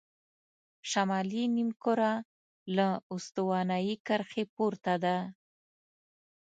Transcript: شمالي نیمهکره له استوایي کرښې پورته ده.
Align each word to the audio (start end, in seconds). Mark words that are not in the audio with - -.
شمالي 0.89 1.43
نیمهکره 1.55 2.13
له 2.75 2.87
استوایي 3.15 3.95
کرښې 4.07 4.43
پورته 4.55 4.93
ده. 5.03 5.17